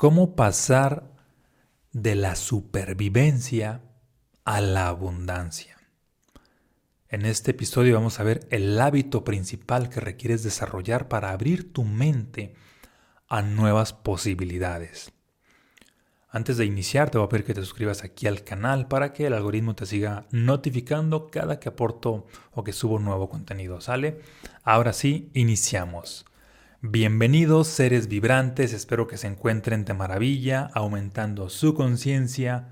[0.00, 1.12] cómo pasar
[1.92, 3.82] de la supervivencia
[4.46, 5.76] a la abundancia.
[7.10, 11.84] En este episodio vamos a ver el hábito principal que requieres desarrollar para abrir tu
[11.84, 12.54] mente
[13.28, 15.12] a nuevas posibilidades.
[16.30, 19.26] Antes de iniciar, te voy a pedir que te suscribas aquí al canal para que
[19.26, 24.22] el algoritmo te siga notificando cada que aporto o que subo nuevo contenido, ¿sale?
[24.62, 26.24] Ahora sí, iniciamos.
[26.82, 32.68] Bienvenidos seres vibrantes, espero que se encuentren de maravilla, aumentando su conciencia,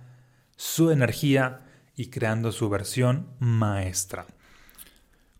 [0.56, 4.24] su energía y creando su versión maestra.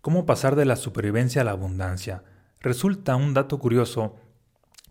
[0.02, 2.24] ¿Cómo pasar de la supervivencia a la abundancia?
[2.60, 4.16] Resulta un dato curioso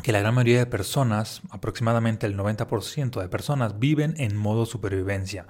[0.01, 5.45] que la gran mayoría de personas, aproximadamente el 90% de personas, viven en modo supervivencia.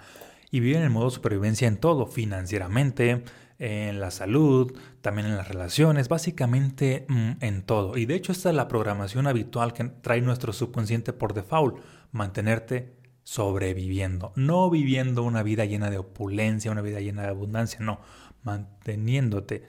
[0.51, 3.23] Y viven en modo supervivencia en todo, financieramente,
[3.59, 4.71] en la salud,
[5.01, 7.97] también en las relaciones, básicamente mm, en todo.
[7.97, 11.77] Y de hecho esta es la programación habitual que trae nuestro subconsciente por default,
[12.11, 17.99] mantenerte sobreviviendo, no viviendo una vida llena de opulencia, una vida llena de abundancia, no,
[18.43, 19.63] manteniéndote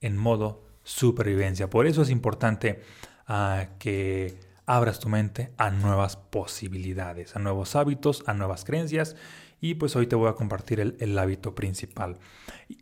[0.00, 1.70] en modo supervivencia.
[1.70, 2.82] Por eso es importante
[3.28, 4.38] uh, que
[4.68, 9.16] abras tu mente a nuevas posibilidades, a nuevos hábitos, a nuevas creencias
[9.62, 12.18] y pues hoy te voy a compartir el, hábito principal.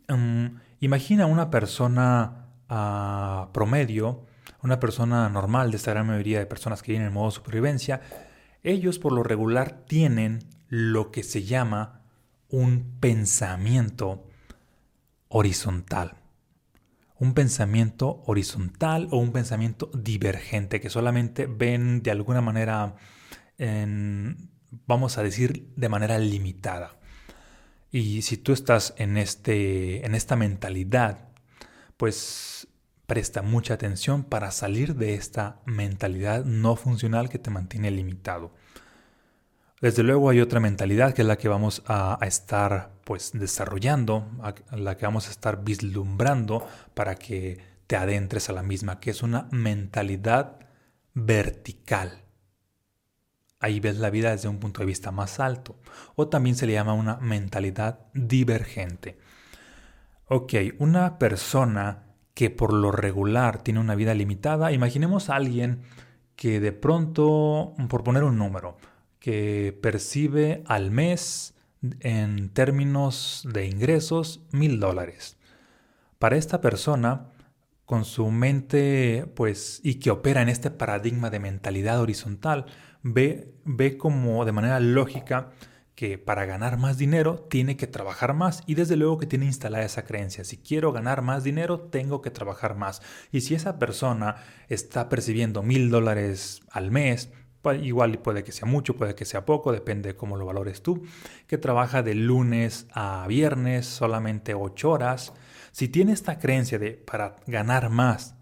[0.09, 4.27] Um, imagina una persona uh, promedio,
[4.63, 8.01] una persona normal de esta gran mayoría de personas que vienen en modo supervivencia.
[8.65, 12.03] Ellos por lo regular tienen lo que se llama
[12.49, 14.27] un pensamiento
[15.29, 16.17] horizontal.
[17.19, 22.97] Un pensamiento horizontal o un pensamiento divergente que solamente ven de alguna manera
[23.59, 24.51] en,
[24.87, 26.99] vamos a decir, de manera limitada.
[27.91, 31.29] Y si tú estás en, este, en esta mentalidad,
[31.97, 32.69] pues
[33.07, 38.53] presta mucha atención para salir de esta mentalidad no funcional que te mantiene limitado.
[39.81, 44.27] Desde luego hay otra mentalidad que es la que vamos a, estar pues desarrollando,
[44.71, 49.23] la que vamos a estar vislumbrando para que te adentres a la misma, que es
[49.23, 50.61] una mentalidad
[51.13, 52.23] vertical.
[53.61, 55.77] Ahí ves la vida desde un punto de vista más alto.
[56.15, 59.19] O también se le llama una mentalidad divergente.
[60.27, 62.05] Ok, una persona
[62.35, 65.83] que por lo regular tiene una vida limitada, imaginemos a alguien
[66.35, 68.77] que de pronto, por poner un número,
[69.27, 71.53] que percibe al mes
[71.99, 75.37] en términos de ingresos mil dólares.
[76.21, 77.33] Para esta persona,
[77.87, 82.67] con su mente, pues, y que opera en este paradigma de mentalidad horizontal,
[83.03, 85.51] ve, ve como de manera lógica
[85.97, 89.85] que para ganar más dinero tiene que trabajar más y desde luego que tiene instalada
[89.85, 90.45] esa creencia.
[90.45, 93.03] Si quiero ganar más dinero, tengo que trabajar más.
[93.33, 94.37] Y si esa persona
[94.69, 97.33] está percibiendo mil dólares al mes,
[97.75, 101.03] igual puede que sea mucho, puede que sea poco, depende de cómo lo valores tú,
[101.47, 105.33] que trabaja de lunes a viernes solamente ocho horas,
[105.73, 108.37] si tiene esta creencia de para ganar más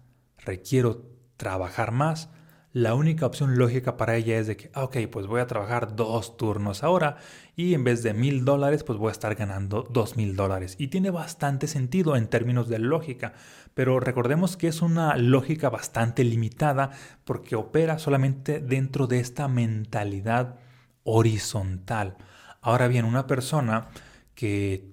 [0.45, 1.01] requiero
[1.37, 2.29] trabajar más,
[2.75, 6.35] la única opción lógica para ella es de que, ok, pues voy a trabajar dos
[6.35, 7.15] turnos ahora
[7.55, 10.75] y en vez de mil dólares, pues voy a estar ganando dos mil dólares.
[10.77, 13.31] Y tiene bastante sentido en términos de lógica,
[13.73, 16.91] pero recordemos que es una lógica bastante limitada
[17.23, 20.57] porque opera solamente dentro de esta mentalidad
[21.05, 22.17] horizontal.
[22.59, 23.87] Ahora bien, una persona
[24.33, 24.91] que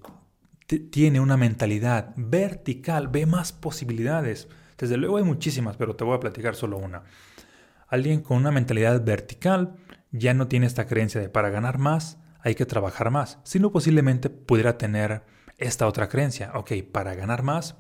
[0.93, 4.47] tiene una mentalidad vertical, ve más posibilidades.
[4.79, 7.03] Desde luego hay muchísimas, pero te voy a platicar solo una.
[7.93, 9.77] Alguien con una mentalidad vertical
[10.13, 14.31] ya no tiene esta creencia de para ganar más hay que trabajar más, sino posiblemente
[14.31, 15.27] pudiera tener
[15.59, 16.53] esta otra creencia.
[16.55, 17.77] Ok, para ganar más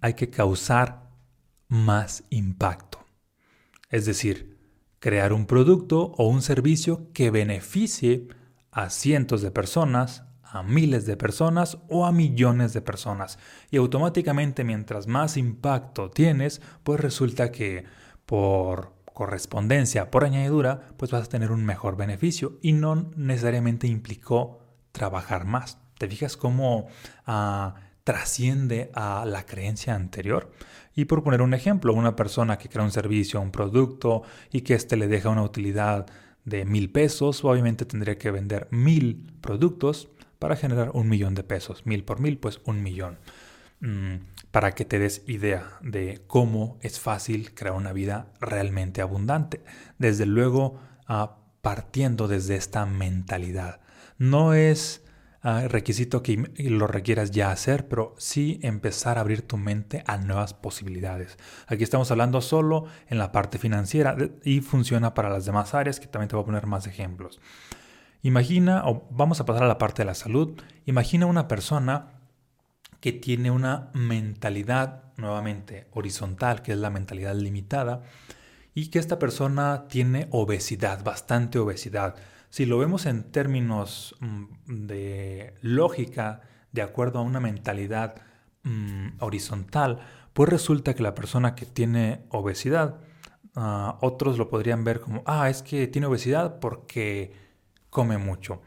[0.00, 1.08] hay que causar
[1.68, 2.98] más impacto.
[3.90, 4.58] Es decir,
[4.98, 8.26] crear un producto o un servicio que beneficie
[8.72, 13.38] a cientos de personas a miles de personas o a millones de personas.
[13.70, 17.84] Y automáticamente mientras más impacto tienes, pues resulta que
[18.26, 24.58] por correspondencia, por añadidura, pues vas a tener un mejor beneficio y no necesariamente implicó
[24.92, 25.78] trabajar más.
[25.96, 26.88] ¿Te fijas cómo
[27.24, 30.52] ah, trasciende a la creencia anterior?
[30.94, 34.22] Y por poner un ejemplo, una persona que crea un servicio, un producto
[34.52, 36.04] y que éste le deja una utilidad
[36.44, 41.86] de mil pesos, obviamente tendría que vender mil productos para generar un millón de pesos.
[41.86, 43.16] Mil por mil, pues un millón.
[43.80, 44.16] Mm,
[44.50, 49.62] para que te des idea de cómo es fácil crear una vida realmente abundante.
[49.98, 53.80] Desde luego, ah, partiendo desde esta mentalidad.
[54.18, 55.04] No es
[55.42, 60.16] ah, requisito que lo requieras ya hacer, pero sí empezar a abrir tu mente a
[60.16, 61.36] nuevas posibilidades.
[61.66, 66.06] Aquí estamos hablando solo en la parte financiera y funciona para las demás áreas, que
[66.06, 67.40] también te voy a poner más ejemplos.
[68.22, 72.15] Imagina, o vamos a pasar a la parte de la salud, imagina una persona
[73.06, 78.02] que tiene una mentalidad nuevamente horizontal, que es la mentalidad limitada,
[78.74, 82.16] y que esta persona tiene obesidad, bastante obesidad.
[82.50, 86.40] Si lo vemos en términos mm, de lógica,
[86.72, 88.16] de acuerdo a una mentalidad
[88.64, 90.00] mm, horizontal,
[90.32, 92.98] pues resulta que la persona que tiene obesidad,
[93.54, 97.30] ah, otros lo podrían ver como, ah, es que tiene obesidad porque
[97.88, 98.62] come mucho.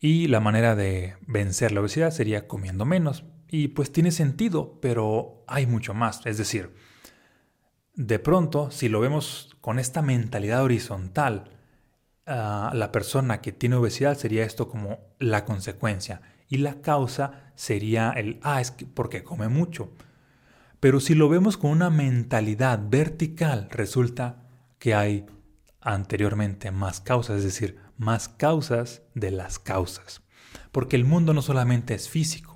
[0.00, 3.26] Y la manera de vencer la obesidad sería comiendo menos.
[3.56, 6.26] Y pues tiene sentido, pero hay mucho más.
[6.26, 6.74] Es decir,
[7.94, 11.52] de pronto, si lo vemos con esta mentalidad horizontal,
[12.26, 16.20] ah, la persona que tiene obesidad sería esto como la consecuencia.
[16.48, 19.92] Y la causa sería el, ah, es porque come mucho.
[20.80, 24.48] Pero si lo vemos con una mentalidad vertical, resulta
[24.80, 25.26] que hay
[25.80, 30.22] anteriormente más causas, es decir, más causas de las causas.
[30.72, 32.53] Porque el mundo no solamente es físico,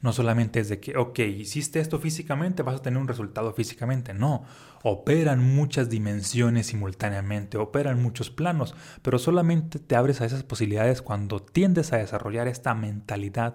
[0.00, 4.14] no solamente es de que, ok, hiciste esto físicamente, vas a tener un resultado físicamente.
[4.14, 4.44] No,
[4.82, 11.40] operan muchas dimensiones simultáneamente, operan muchos planos, pero solamente te abres a esas posibilidades cuando
[11.40, 13.54] tiendes a desarrollar esta mentalidad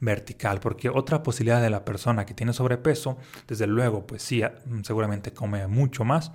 [0.00, 4.42] vertical, porque otra posibilidad de la persona que tiene sobrepeso, desde luego, pues sí,
[4.82, 6.32] seguramente come mucho más,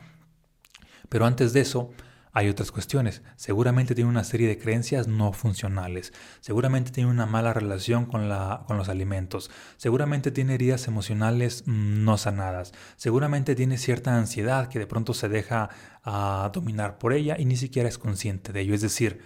[1.10, 1.92] pero antes de eso,
[2.36, 3.22] hay otras cuestiones.
[3.38, 6.12] Seguramente tiene una serie de creencias no funcionales.
[6.42, 9.50] Seguramente tiene una mala relación con, la, con los alimentos.
[9.78, 12.74] Seguramente tiene heridas emocionales mm, no sanadas.
[12.98, 15.70] Seguramente tiene cierta ansiedad que de pronto se deja
[16.06, 18.76] uh, dominar por ella y ni siquiera es consciente de ello.
[18.76, 19.22] Es decir,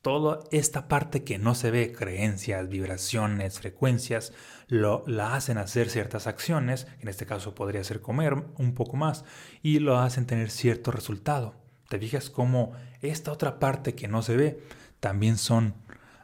[0.00, 4.32] toda esta parte que no se ve, creencias, vibraciones, frecuencias,
[4.68, 9.26] lo, la hacen hacer ciertas acciones, en este caso podría ser comer un poco más,
[9.60, 11.63] y lo hacen tener cierto resultado.
[11.94, 14.58] Te fijas cómo esta otra parte que no se ve
[14.98, 15.74] también son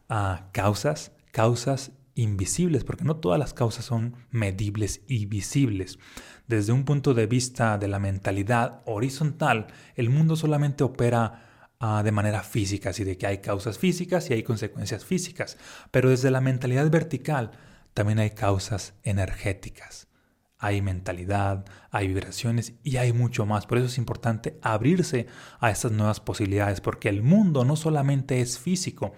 [0.09, 6.01] ah, causas, causas invisibles, porque no todas las causas son medibles y visibles.
[6.49, 12.11] Desde un punto de vista de la mentalidad horizontal, el mundo solamente opera ah, de
[12.11, 15.57] manera física, así de que hay causas físicas y hay consecuencias físicas.
[15.93, 17.53] Pero desde la mentalidad vertical
[17.95, 20.10] también hay causas energéticas
[20.61, 23.67] hay mentalidad, hay vibraciones y hay mucho más.
[23.67, 25.27] Por eso es importante abrirse
[25.59, 29.15] a estas nuevas posibilidades, porque el mundo no solamente es físico.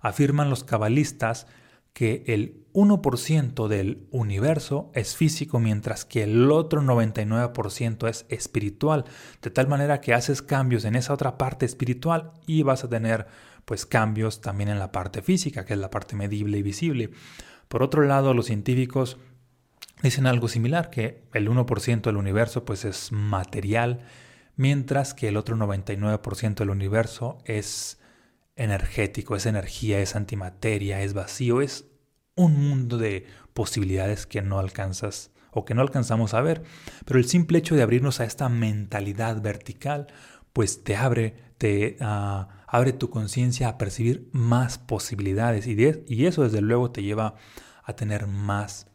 [0.00, 1.46] Afirman los cabalistas
[1.92, 9.04] que el 1% del universo es físico, mientras que el otro 99% es espiritual,
[9.42, 13.26] de tal manera que haces cambios en esa otra parte espiritual y vas a tener
[13.66, 17.10] pues cambios también en la parte física, que es la parte medible y visible.
[17.68, 19.18] Por otro lado, los científicos
[20.02, 24.00] dicen algo similar, que el 1% del universo pues es material,
[24.56, 27.98] mientras que el otro 99% del universo es
[28.56, 31.86] energético, es energía, es antimateria, es vacío, es
[32.34, 36.62] un mundo de posibilidades que no alcanzas o que no alcanzamos a ver.
[37.04, 40.08] Pero el simple hecho de abrirnos a esta mentalidad vertical,
[40.52, 46.42] pues te abre, te ah, abre tu conciencia a percibir más posibilidades y, y eso
[46.42, 47.34] desde luego te lleva
[47.84, 48.86] a tener más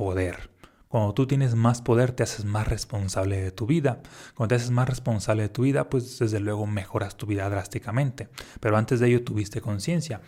[0.00, 0.48] poder.
[0.88, 4.00] Cuando tú tienes más poder, te haces más responsable de tu vida.
[4.34, 8.30] Cuando te haces más responsable de tu vida, pues desde luego mejoras tu vida drásticamente.
[8.60, 10.22] Pero antes de ello tuviste conciencia.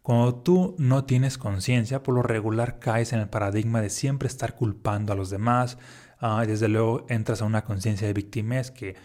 [0.00, 4.54] Cuando tú no tienes conciencia, por lo regular caes en el paradigma de siempre estar
[4.54, 5.76] culpando a los demás.
[6.22, 8.96] Uh, desde luego entras a una conciencia de victimez que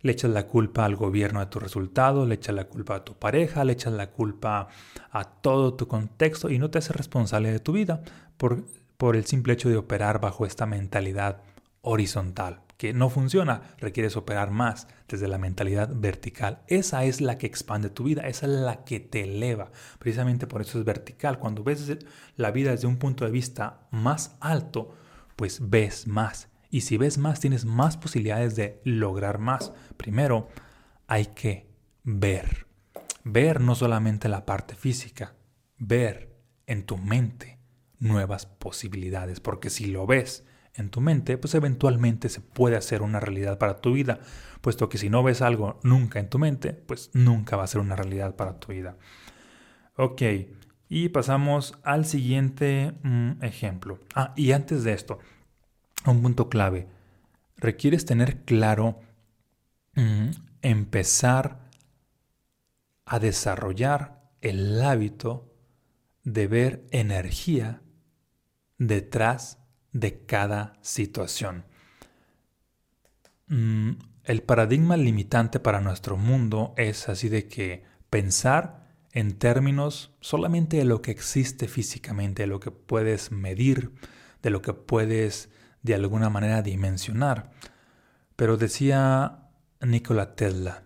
[0.00, 3.18] le echas la culpa al gobierno de tu resultado, le echas la culpa a tu
[3.18, 4.68] pareja, le echas la culpa
[5.10, 8.00] a todo tu contexto y no te haces responsable de tu vida.
[8.36, 8.64] Por,
[9.00, 11.40] por el simple hecho de operar bajo esta mentalidad
[11.80, 16.60] horizontal, que no funciona, requieres operar más desde la mentalidad vertical.
[16.66, 19.72] Esa es la que expande tu vida, esa es la que te eleva.
[19.98, 21.38] Precisamente por eso es vertical.
[21.38, 21.96] Cuando ves
[22.36, 24.94] la vida desde un punto de vista más alto,
[25.34, 26.50] pues ves más.
[26.68, 29.72] Y si ves más, tienes más posibilidades de lograr más.
[29.96, 30.48] Primero,
[31.06, 31.70] hay que
[32.04, 32.66] ver.
[33.24, 35.36] Ver no solamente la parte física,
[35.78, 37.59] ver en tu mente
[38.00, 43.20] nuevas posibilidades, porque si lo ves en tu mente, pues eventualmente se puede hacer una
[43.20, 44.20] realidad para tu vida,
[44.60, 47.80] puesto que si no ves algo nunca en tu mente, pues nunca va a ser
[47.80, 48.96] una realidad para tu vida.
[49.96, 50.22] Ok,
[50.88, 54.00] y pasamos al siguiente mm, ejemplo.
[54.14, 55.18] Ah, y antes de esto,
[56.06, 56.88] un punto clave.
[57.56, 59.00] Requieres tener claro
[59.94, 60.30] mm,
[60.62, 61.60] empezar
[63.04, 65.52] a desarrollar el hábito
[66.24, 67.82] de ver energía
[68.80, 69.58] detrás
[69.92, 71.64] de cada situación.
[73.46, 73.90] Mm,
[74.24, 80.84] el paradigma limitante para nuestro mundo es así de que pensar en términos solamente de
[80.84, 83.92] lo que existe físicamente, de lo que puedes medir,
[84.42, 85.50] de lo que puedes
[85.82, 87.50] de alguna manera dimensionar.
[88.36, 90.84] Pero decía Nikola Tesla,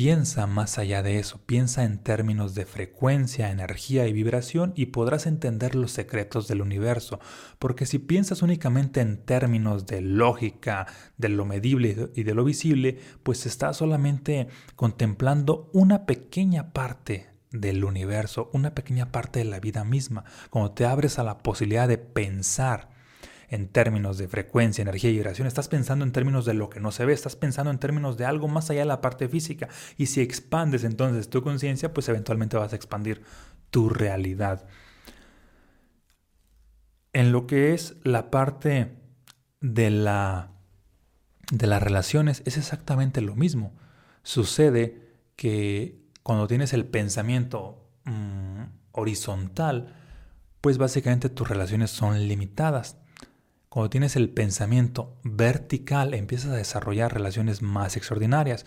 [0.00, 5.26] Piensa más allá de eso, piensa en términos de frecuencia, energía y vibración y podrás
[5.26, 7.20] entender los secretos del universo,
[7.58, 10.86] porque si piensas únicamente en términos de lógica,
[11.18, 17.84] de lo medible y de lo visible, pues estás solamente contemplando una pequeña parte del
[17.84, 20.24] universo, una pequeña parte de la vida misma.
[20.48, 22.88] Cuando te abres a la posibilidad de pensar
[23.50, 26.92] en términos de frecuencia, energía y vibración, estás pensando en términos de lo que no
[26.92, 29.68] se ve, estás pensando en términos de algo más allá de la parte física.
[29.98, 33.22] Y si expandes entonces tu conciencia, pues eventualmente vas a expandir
[33.70, 34.66] tu realidad.
[37.12, 38.96] En lo que es la parte
[39.60, 40.52] de, la,
[41.50, 43.74] de las relaciones, es exactamente lo mismo.
[44.22, 49.96] Sucede que cuando tienes el pensamiento mm, horizontal,
[50.60, 52.99] pues básicamente tus relaciones son limitadas.
[53.70, 58.66] Cuando tienes el pensamiento vertical, empiezas a desarrollar relaciones más extraordinarias.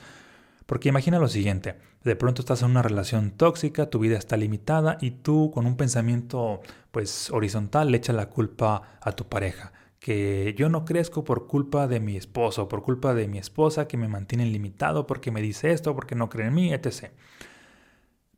[0.66, 4.98] Porque imagina lo siguiente, de pronto estás en una relación tóxica, tu vida está limitada
[5.02, 10.56] y tú con un pensamiento pues horizontal le echas la culpa a tu pareja, que
[10.58, 14.08] yo no crezco por culpa de mi esposo, por culpa de mi esposa que me
[14.08, 17.12] mantiene limitado porque me dice esto, porque no cree en mí, etc.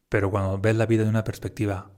[0.10, 1.92] Pero cuando ves la vida de una perspectiva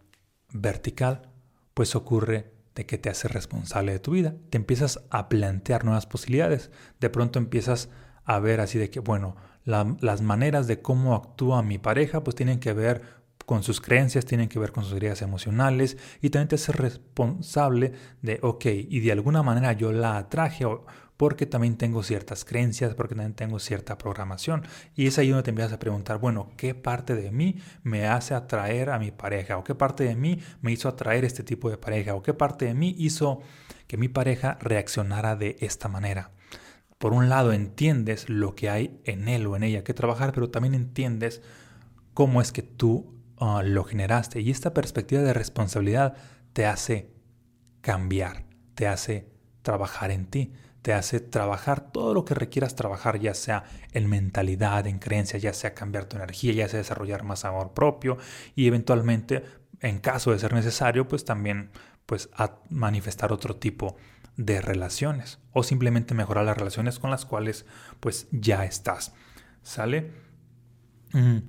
[0.51, 1.29] vertical,
[1.73, 4.35] pues ocurre de que te hace responsable de tu vida.
[4.51, 6.69] Te empiezas a plantear nuevas posibilidades.
[6.99, 7.89] De pronto empiezas
[8.23, 12.59] a ver así de que, bueno, las maneras de cómo actúa mi pareja pues tienen
[12.59, 13.01] que ver
[13.47, 17.93] con sus creencias, tienen que ver con sus heridas emocionales y también te hace responsable
[18.21, 20.85] de, ok, y de alguna manera yo la atraje o
[21.17, 24.63] porque también tengo ciertas creencias, porque también tengo cierta programación.
[24.95, 28.35] Y es ahí donde te empiezas a preguntar, bueno, ¿qué parte de mí me hace
[28.35, 29.57] atraer a mi pareja?
[29.57, 32.13] ¿O qué parte de mí me hizo atraer este tipo de pareja?
[32.13, 33.41] ¿O qué parte de mí hizo
[33.87, 36.31] que mi pareja reaccionara de esta manera?
[36.99, 40.51] Por un lado entiendes lo que hay en él o en ella que trabajar, pero
[40.51, 41.41] también entiendes
[42.13, 44.41] cómo es que tú ah, lo generaste.
[44.41, 46.15] Y esta perspectiva de responsabilidad
[46.53, 47.11] te hace
[47.81, 48.45] cambiar,
[48.75, 49.31] te hace
[49.63, 54.87] trabajar en ti te hace trabajar todo lo que requieras trabajar, ya sea en mentalidad,
[54.87, 58.17] en creencias, ya sea cambiar tu energía, ya sea desarrollar más amor propio
[58.55, 59.43] y eventualmente,
[59.81, 61.71] en caso de ser necesario, pues también
[62.05, 62.29] pues
[62.69, 63.97] manifestar otro tipo
[64.37, 67.65] de relaciones o simplemente mejorar las relaciones con las cuales
[67.99, 69.13] pues ya estás.
[69.63, 70.11] ¿Sale?
[71.11, 71.39] Mm,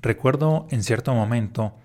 [0.00, 1.76] recuerdo en cierto momento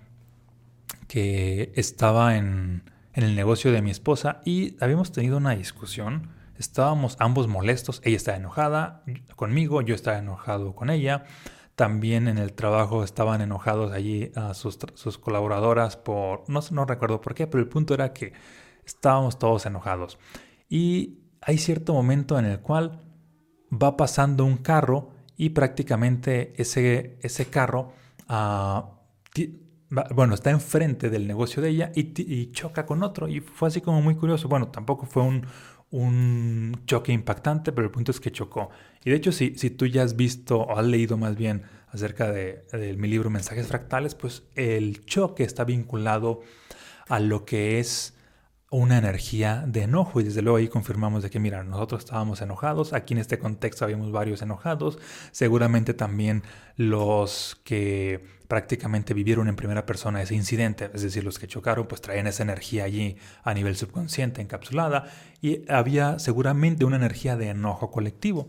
[1.08, 6.30] que estaba en, en el negocio de mi esposa y habíamos tenido una discusión
[6.62, 9.02] Estábamos ambos molestos, ella estaba enojada
[9.34, 11.24] conmigo, yo estaba enojado con ella.
[11.74, 14.78] También en el trabajo estaban enojados allí a sus,
[15.18, 18.32] colaboradoras por, no, no recuerdo por qué, pero el punto era que
[18.84, 20.20] estábamos todos enojados.
[20.68, 23.00] Y hay cierto momento en el cual
[23.72, 27.92] va pasando un carro y prácticamente ese, ese carro,
[28.30, 28.82] uh,
[30.14, 33.28] bueno, está enfrente del negocio de ella y, y, choca con otro.
[33.28, 34.48] Y fue así como muy curioso.
[34.48, 35.44] Bueno, tampoco fue un,
[35.92, 38.70] un choque impactante, pero el punto es que chocó.
[39.04, 42.32] Y de hecho, si, si tú ya has visto o has leído más bien acerca
[42.32, 46.40] de, de, mi libro Mensajes Fractales, pues el choque está vinculado
[47.08, 48.14] a lo que es
[48.72, 52.94] una energía de enojo y desde luego ahí confirmamos de que mira, nosotros estábamos enojados,
[52.94, 54.98] aquí en este contexto habíamos varios enojados,
[55.30, 56.42] seguramente también
[56.76, 62.00] los que prácticamente vivieron en primera persona ese incidente, es decir, los que chocaron pues
[62.00, 65.04] traían esa energía allí a nivel subconsciente encapsulada
[65.42, 68.48] y había seguramente una energía de enojo colectivo.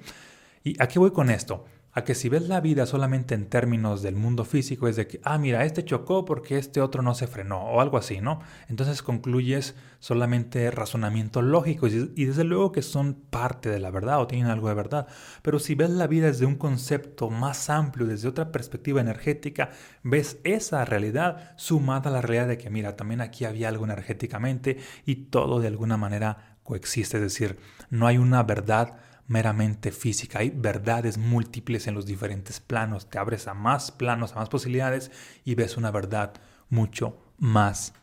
[0.63, 1.65] ¿Y a qué voy con esto?
[1.93, 5.19] A que si ves la vida solamente en términos del mundo físico es de que,
[5.23, 8.39] ah, mira, este chocó porque este otro no se frenó o algo así, ¿no?
[8.67, 14.27] Entonces concluyes solamente razonamientos lógicos y, desde luego que son parte de la verdad o
[14.27, 15.07] tienen algo de verdad.
[15.43, 19.69] Pero si ves la vida desde un concepto más amplio, desde otra perspectiva energética,
[20.01, 24.77] ves esa realidad sumada a la realidad de que, mira, también aquí había algo energéticamente
[25.05, 27.57] y todo de alguna manera coexiste, es decir,
[27.89, 28.95] no hay una verdad
[29.27, 30.39] meramente física.
[30.39, 33.09] Hay verdades múltiples en los diferentes planos.
[33.09, 35.11] Te abres a más planos, a más posibilidades
[35.45, 36.33] y ves una verdad
[36.69, 37.93] mucho más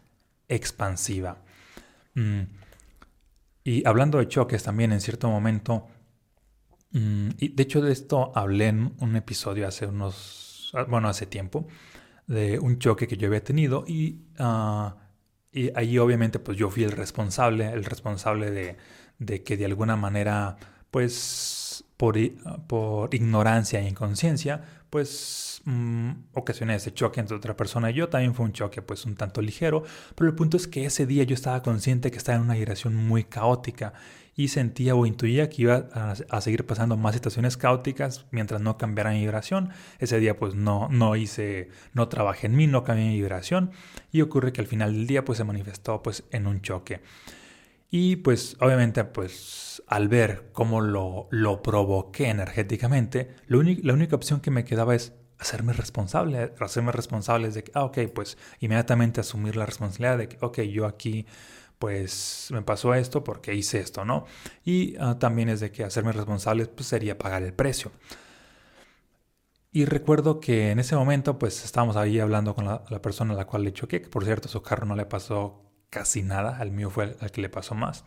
[0.49, 1.39] expansiva.
[2.15, 2.43] Mm.
[3.65, 5.87] Y hablando de choques también en cierto momento,
[6.93, 11.67] mm, y de hecho de esto hablé en un episodio hace unos, bueno, hace tiempo,
[12.27, 14.93] de un choque que yo había tenido y, uh,
[15.53, 18.77] y ahí obviamente pues yo fui el responsable, el responsable de,
[19.19, 20.57] de que de alguna manera
[20.91, 22.17] pues por,
[22.67, 28.09] por ignorancia e inconsciencia pues mmm, ocasioné ese choque entre otra persona y yo.
[28.09, 29.85] También fue un choque pues un tanto ligero,
[30.17, 32.95] pero el punto es que ese día yo estaba consciente que estaba en una vibración
[32.97, 33.95] muy caótica
[34.37, 39.11] y sentía o intuía que iba a, seguir pasando más situaciones caóticas mientras no cambiara
[39.11, 39.71] mi vibración.
[39.99, 43.71] Ese día pues no, no hice, no trabajé en mí, no cambié mi vibración
[44.11, 47.01] y ocurre que al final del día pues se manifestó pues en un choque.
[47.91, 54.41] Y pues obviamente pues al ver cómo lo, lo provoqué energéticamente, lo la única opción
[54.41, 59.57] que me quedaba es hacerme responsable, hacerme responsable de que, ah, ok, pues inmediatamente asumir
[59.57, 61.27] la responsabilidad de que, ok, yo aquí
[61.79, 64.27] pues me pasó esto porque hice esto, ¿no?
[64.65, 67.91] Y uh, también es de que hacerme responsable pues sería pagar el precio.
[69.73, 73.37] Y recuerdo que en ese momento pues estábamos ahí hablando con la, la persona a
[73.37, 76.71] la cual le choqué, que por cierto su carro no le pasó casi nada, al
[76.71, 78.05] mío fue al que le pasó más.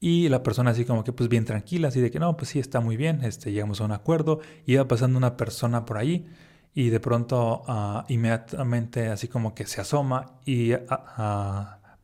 [0.00, 2.58] Y la persona así como que pues bien tranquila, así de que no, pues sí,
[2.58, 6.26] está muy bien, este, llegamos a un acuerdo, iba pasando una persona por ahí
[6.74, 10.78] y de pronto uh, inmediatamente así como que se asoma y uh,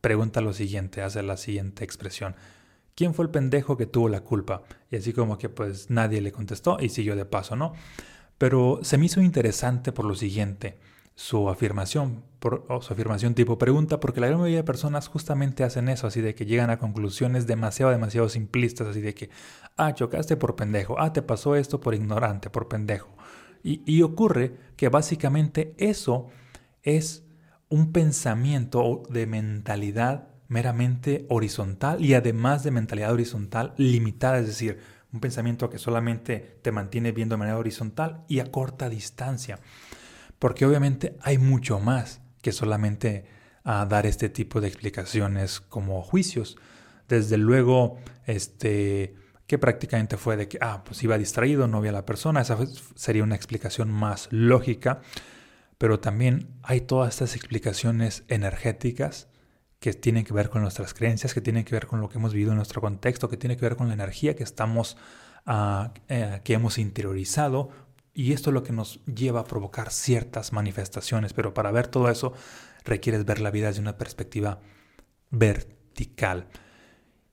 [0.01, 2.35] pregunta lo siguiente, hace la siguiente expresión.
[2.95, 4.63] ¿Quién fue el pendejo que tuvo la culpa?
[4.91, 7.73] Y así como que pues nadie le contestó y siguió de paso, ¿no?
[8.37, 10.77] Pero se me hizo interesante por lo siguiente
[11.15, 12.23] su afirmación,
[12.67, 16.21] o su afirmación tipo pregunta, porque la gran mayoría de personas justamente hacen eso, así
[16.21, 19.29] de que llegan a conclusiones demasiado, demasiado simplistas, así de que,
[19.77, 23.09] ah, chocaste por pendejo, ah, te pasó esto por ignorante, por pendejo.
[23.63, 26.27] Y, y ocurre que básicamente eso
[26.83, 27.23] es
[27.69, 34.79] un pensamiento de mentalidad meramente horizontal y además de mentalidad horizontal limitada, es decir,
[35.11, 39.59] un pensamiento que solamente te mantiene viendo de manera horizontal y a corta distancia.
[40.45, 43.25] Porque obviamente hay mucho más que solamente
[43.63, 46.55] a ah, dar este tipo de explicaciones como juicios.
[47.07, 47.97] Desde luego,
[48.27, 49.15] este,
[49.47, 52.59] que prácticamente fue de que, ah, pues iba distraído, no vi a la persona, esa
[52.93, 55.01] sería una explicación más lógica,
[55.79, 59.29] pero también hay todas estas explicaciones energéticas
[59.79, 62.33] que tienen que ver con nuestras creencias, que tienen que ver con lo que hemos
[62.33, 64.95] vivido en nuestro contexto, que tienen que ver con la energía que estamos,
[65.47, 67.71] uh, eh, que hemos interiorizado
[68.15, 72.09] y esto es lo que nos lleva a provocar ciertas manifestaciones, pero para ver todo
[72.09, 72.33] eso
[72.85, 74.61] requieres ver la vida desde una perspectiva
[75.31, 76.47] vertical.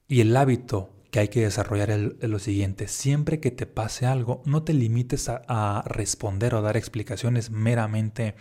[0.08, 4.42] Y el hábito que hay que desarrollar es lo siguiente, siempre que te pase algo,
[4.44, 8.34] no te limites a, responder o dar explicaciones meramente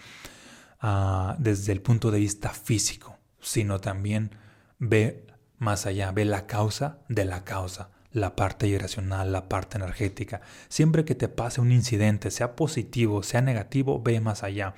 [0.79, 4.31] ah, desde el punto de vista físico, sino también
[4.79, 5.27] ve
[5.59, 10.41] más allá, ve la causa de la causa la parte irracional, la parte energética.
[10.69, 14.73] Siempre que te pase un incidente, sea positivo, sea negativo, ve más allá.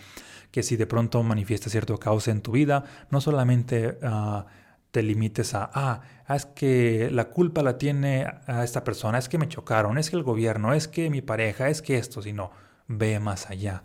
[0.51, 4.45] Que si de pronto manifiesta cierto caos en tu vida, no solamente ah,
[4.91, 9.39] te limites a, ah, es que la culpa la tiene a esta persona, es que
[9.39, 12.51] me chocaron, es que el gobierno, es que mi pareja, es que esto, sino
[12.87, 13.83] ve más allá.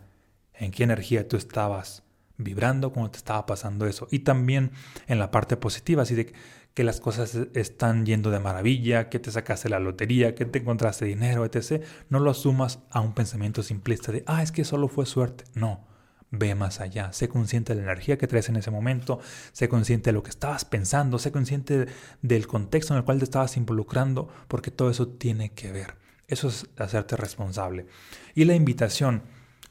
[0.53, 2.03] ¿En qué energía tú estabas
[2.39, 4.07] vibrando cuando te estaba pasando eso?
[4.09, 4.71] Y también
[5.05, 6.33] en la parte positiva, así de
[6.73, 11.05] que las cosas están yendo de maravilla, que te sacaste la lotería, que te encontraste
[11.05, 11.83] dinero, etc.
[12.09, 15.43] No lo sumas a un pensamiento simplista de, ah, es que solo fue suerte.
[15.53, 15.85] No,
[16.31, 19.19] ve más allá, sé consciente de la energía que traes en ese momento,
[19.51, 21.87] sé consciente de lo que estabas pensando, sé consciente
[22.21, 25.95] del contexto en el cual te estabas involucrando, porque todo eso tiene que ver.
[26.27, 27.87] Eso es hacerte responsable.
[28.35, 29.23] Y la invitación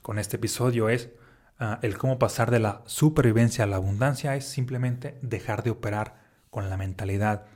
[0.03, 1.11] con este episodio es
[1.59, 6.17] ah, el cómo pasar de la supervivencia a la abundancia, es simplemente dejar de operar
[6.51, 7.47] con la mentalidad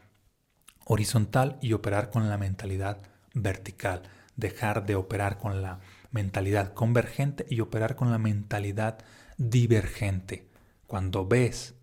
[0.85, 2.99] horizontal y operar con la mentalidad
[3.35, 4.03] vertical.
[4.37, 8.99] Dejar de operar con la mentalidad convergente y operar con la mentalidad
[9.37, 10.49] divergente.
[10.87, 11.75] Cuando ves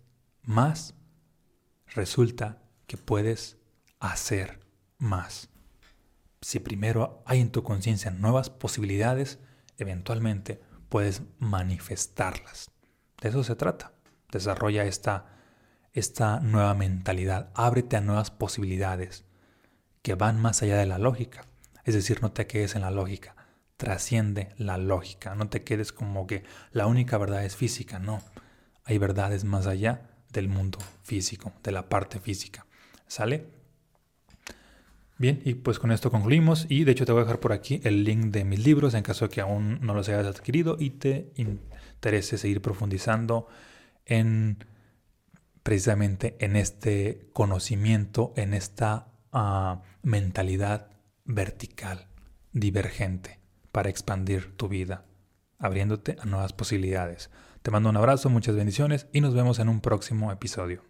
[0.42, 0.94] más,
[1.94, 3.58] resulta que puedes
[3.98, 4.60] hacer
[4.98, 5.48] más.
[6.40, 9.38] Si primero hay en tu conciencia nuevas posibilidades,
[9.78, 12.70] eventualmente puedes manifestarlas.
[13.22, 13.92] De eso se trata.
[14.30, 15.40] Desarrolla esta
[15.92, 19.24] esta nueva mentalidad, ábrete a nuevas posibilidades
[20.02, 21.46] que van más allá de la lógica.
[21.84, 23.34] Es decir, no te quedes en la lógica,
[23.76, 28.22] trasciende la lógica, no te quedes como que la única verdad es física, no.
[28.84, 32.66] Hay verdades más allá del mundo físico, de la parte física.
[33.06, 33.59] ¿Sale?
[35.20, 37.82] Bien, y pues con esto concluimos y de hecho te voy a dejar por aquí
[37.84, 40.92] el link de mis libros en caso de que aún no los hayas adquirido y
[40.92, 43.46] te interese seguir profundizando
[44.06, 44.64] en
[45.62, 50.88] precisamente en este conocimiento, en esta ah, mentalidad
[51.26, 52.06] vertical,
[52.54, 53.40] divergente,
[53.72, 55.04] para expandir tu vida,
[55.58, 57.28] abriéndote a nuevas posibilidades.
[57.60, 60.89] Te mando un abrazo, muchas bendiciones y nos vemos en un próximo episodio.